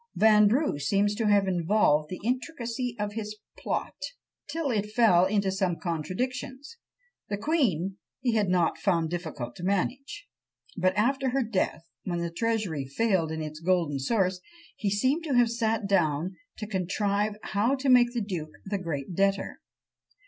[0.15, 3.93] Vanbrugh seems to have involved the intricacy of his plot,
[4.49, 6.77] till it fell into some contradictions.
[7.29, 10.27] The queen he had not found difficult to manage;
[10.75, 14.41] but after her death, when the Treasury failed in its golden source,
[14.75, 19.13] he seems to have sat down to contrive how to make the duke the great
[19.13, 19.59] debtor.